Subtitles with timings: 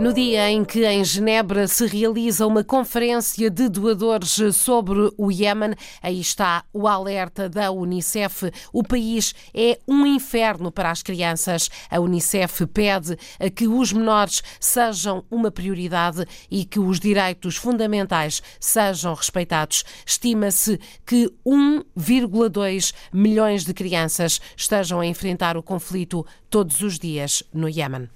[0.00, 5.74] No dia em que em Genebra se realiza uma conferência de doadores sobre o Iêmen,
[6.02, 8.50] aí está o alerta da Unicef.
[8.72, 11.70] O país é um inferno para as crianças.
[11.88, 13.16] A Unicef pede
[13.54, 19.84] que os menores sejam uma prioridade e que os direitos fundamentais sejam respeitados.
[20.04, 27.68] Estima-se que 1,2 milhões de crianças estejam a enfrentar o conflito todos os dias no
[27.68, 28.10] Iêmen.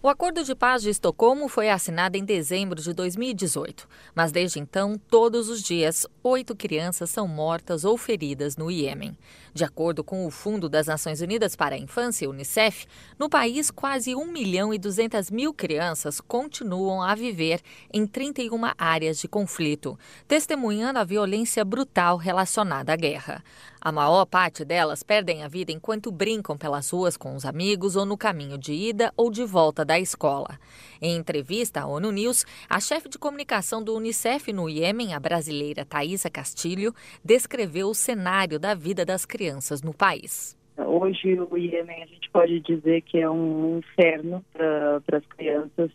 [0.00, 4.96] O Acordo de Paz de Estocolmo foi assinado em dezembro de 2018, mas desde então,
[4.96, 9.18] todos os dias, oito crianças são mortas ou feridas no Iêmen.
[9.52, 12.86] De acordo com o Fundo das Nações Unidas para a Infância, Unicef,
[13.18, 17.60] no país, quase 1 milhão e 200 mil crianças continuam a viver
[17.92, 23.42] em 31 áreas de conflito, testemunhando a violência brutal relacionada à guerra.
[23.80, 28.04] A maior parte delas perdem a vida enquanto brincam pelas ruas com os amigos ou
[28.04, 30.58] no caminho de ida ou de volta da escola.
[31.00, 35.84] Em entrevista à ONU News, a chefe de comunicação do Unicef no Iêmen, a brasileira
[35.84, 36.92] Thaisa Castilho,
[37.24, 40.58] descreveu o cenário da vida das crianças no país.
[40.76, 45.90] Hoje o Iêmen a gente pode dizer que é um inferno para as crianças.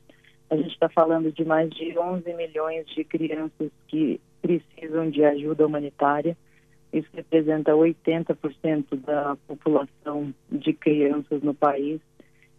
[0.50, 5.66] A gente está falando de mais de 11 milhões de crianças que precisam de ajuda
[5.66, 6.38] humanitária.
[6.94, 12.00] Isso representa 80% da população de crianças no país.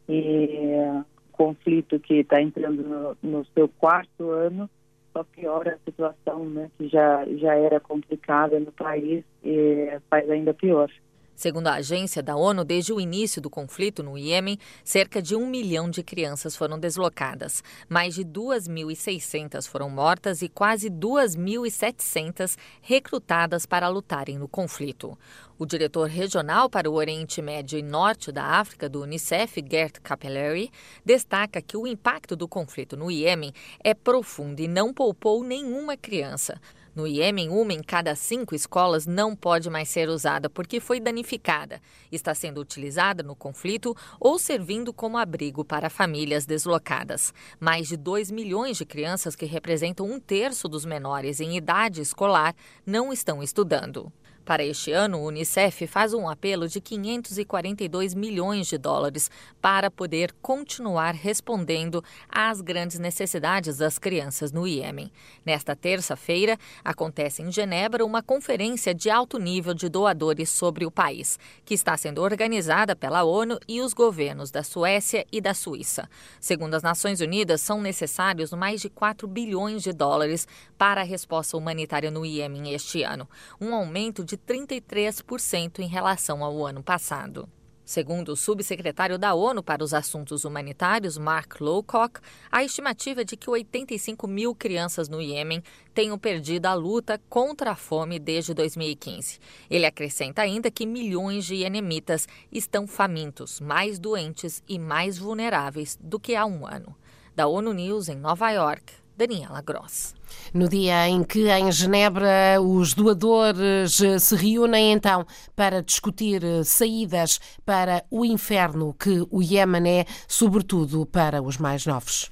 [0.09, 4.69] E o conflito que está entrando no, no, seu quarto ano
[5.13, 10.53] só piora a situação, né, que já, já era complicada no país e faz ainda
[10.53, 10.91] pior.
[11.35, 15.47] Segundo a agência da ONU, desde o início do conflito no Iêmen, cerca de um
[15.47, 17.63] milhão de crianças foram deslocadas.
[17.89, 25.19] Mais de 2.600 foram mortas e quase 2.700 recrutadas para lutarem no conflito.
[25.59, 30.71] O diretor regional para o Oriente Médio e Norte da África do Unicef, Gert Capelleri,
[31.05, 36.61] destaca que o impacto do conflito no Iêmen é profundo e não poupou nenhuma criança.
[36.95, 41.81] No Iêmen, uma em cada cinco escolas não pode mais ser usada porque foi danificada,
[42.13, 47.35] está sendo utilizada no conflito ou servindo como abrigo para famílias deslocadas.
[47.59, 52.55] Mais de 2 milhões de crianças, que representam um terço dos menores em idade escolar,
[52.87, 54.13] não estão estudando.
[54.45, 60.35] Para este ano, o Unicef faz um apelo de 542 milhões de dólares para poder
[60.43, 65.11] continuar respondendo às grandes necessidades das crianças no Iêmen.
[65.47, 71.39] Nesta terça-feira, acontece em Genebra uma conferência de alto nível de doadores sobre o país,
[71.65, 76.07] que está sendo organizada pela ONU e os governos da Suécia e da Suíça.
[76.39, 81.57] Segundo as Nações Unidas, são necessários mais de 4 bilhões de dólares para a resposta
[81.57, 83.27] humanitária no Iêmen este ano,
[83.59, 87.49] um aumento de de 33% em relação ao ano passado.
[87.85, 92.19] Segundo o subsecretário da ONU para os Assuntos Humanitários, Mark Lowcock,
[92.51, 95.63] a estimativa é de que 85 mil crianças no Iêmen
[95.93, 99.39] tenham perdido a luta contra a fome desde 2015.
[99.69, 106.19] Ele acrescenta ainda que milhões de iemenitas estão famintos, mais doentes e mais vulneráveis do
[106.19, 106.97] que há um ano.
[107.37, 110.15] Da ONU News em Nova York, Daniela Gross.
[110.53, 118.05] No dia em que em Genebra os doadores se reúnem então para discutir saídas para
[118.11, 122.31] o inferno que o Iémen é, sobretudo para os mais novos.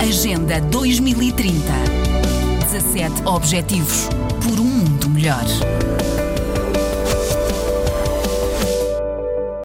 [0.00, 1.56] Agenda 2030.
[2.70, 4.08] 17 Objetivos
[4.42, 5.44] por um mundo melhor.